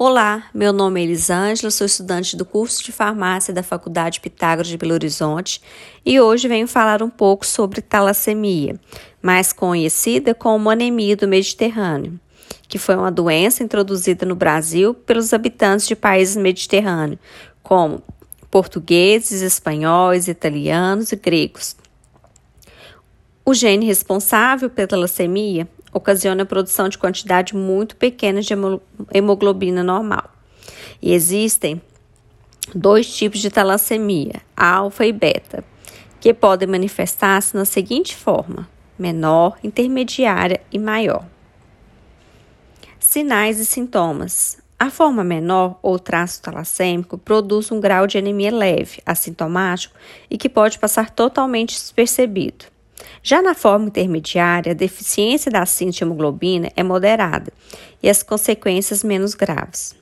[0.00, 4.76] Olá, meu nome é Elisângela, sou estudante do curso de farmácia da Faculdade Pitágoras de
[4.76, 5.60] Belo Horizonte
[6.06, 8.78] e hoje venho falar um pouco sobre talassemia,
[9.20, 12.16] mais conhecida como anemia do Mediterrâneo,
[12.68, 17.18] que foi uma doença introduzida no Brasil pelos habitantes de países mediterrâneos,
[17.60, 18.00] como
[18.52, 21.74] portugueses, espanhóis, italianos e gregos.
[23.44, 28.54] O gene responsável pela talassemia ocasiona a produção de quantidade muito pequena de
[29.12, 30.30] hemoglobina normal.
[31.00, 31.80] E existem
[32.74, 35.64] dois tipos de talassemia, alfa e beta,
[36.20, 41.24] que podem manifestar-se na seguinte forma: menor, intermediária e maior.
[42.98, 44.58] Sinais e sintomas.
[44.80, 49.94] A forma menor ou traço talassêmico produz um grau de anemia leve, assintomático
[50.30, 52.66] e que pode passar totalmente despercebido.
[53.22, 55.64] Já na forma intermediária, a deficiência da
[56.00, 57.52] hemoglobina é moderada
[58.02, 59.94] e as consequências menos graves.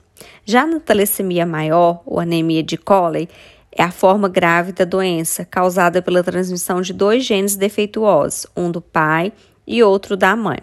[0.45, 3.29] Já na talassemia maior, ou anemia de Coley,
[3.73, 8.81] é a forma grave da doença, causada pela transmissão de dois genes defeituosos, um do
[8.81, 9.33] pai
[9.67, 10.61] e outro da mãe.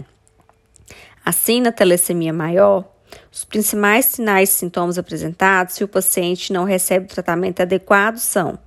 [1.24, 2.86] Assim, na talassemia maior,
[3.32, 8.58] os principais sinais e sintomas apresentados se o paciente não recebe o tratamento adequado são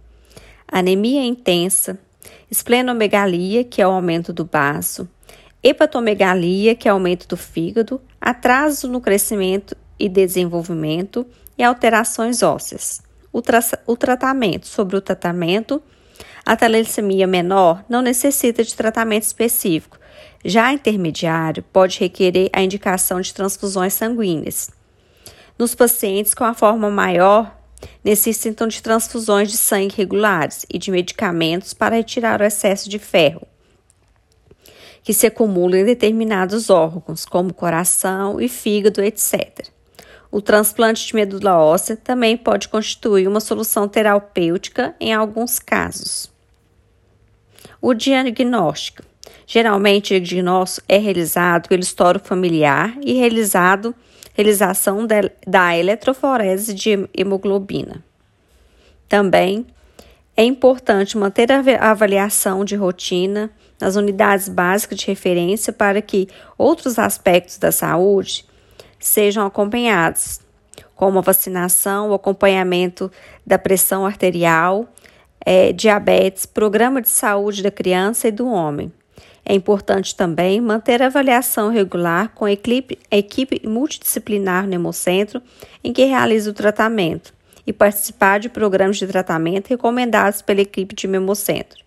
[0.68, 1.98] anemia intensa,
[2.50, 5.08] esplenomegalia, que é o aumento do baço,
[5.62, 11.26] hepatomegalia, que é o aumento do fígado, atraso no crescimento e desenvolvimento
[11.58, 13.02] e alterações ósseas.
[13.32, 15.82] O, tra o tratamento sobre o tratamento,
[16.44, 19.98] a talassemia menor não necessita de tratamento específico.
[20.44, 24.70] Já intermediário pode requerer a indicação de transfusões sanguíneas.
[25.58, 27.55] Nos pacientes com a forma maior,
[28.04, 33.46] necessitam de transfusões de sangue regulares e de medicamentos para retirar o excesso de ferro
[35.06, 39.68] que se acumula em determinados órgãos, como coração e fígado, etc.
[40.32, 46.28] O transplante de medula óssea também pode constituir uma solução terapêutica em alguns casos.
[47.80, 49.04] O diagnóstico.
[49.46, 53.94] Geralmente, o diagnóstico é realizado pelo histórico familiar e realizado
[54.36, 58.04] realização de, da eletroforese de hemoglobina.
[59.08, 59.66] Também
[60.36, 66.98] é importante manter a avaliação de rotina nas unidades básicas de referência para que outros
[66.98, 68.44] aspectos da saúde
[69.00, 70.40] sejam acompanhados,
[70.94, 73.10] como a vacinação, o acompanhamento
[73.46, 74.86] da pressão arterial,
[75.44, 78.92] é, diabetes, programa de saúde da criança e do homem.
[79.48, 82.98] É importante também manter a avaliação regular com a equipe,
[83.64, 85.40] multidisciplinar no Hemocentro
[85.84, 87.32] em que realiza o tratamento
[87.64, 91.86] e participar de programas de tratamento recomendados pela equipe de Hemocentro.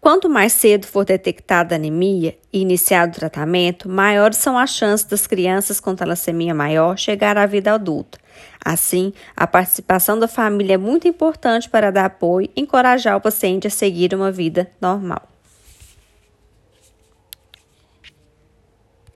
[0.00, 5.26] Quanto mais cedo for detectada anemia e iniciado o tratamento, maiores são as chances das
[5.26, 8.18] crianças com talassemia maior chegar à vida adulta.
[8.64, 13.66] Assim, a participação da família é muito importante para dar apoio e encorajar o paciente
[13.66, 15.35] a seguir uma vida normal.